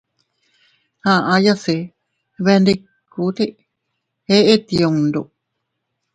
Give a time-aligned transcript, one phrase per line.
[1.35, 1.75] Aʼyase
[2.43, 3.45] bendikute
[4.35, 5.21] eʼet yundu.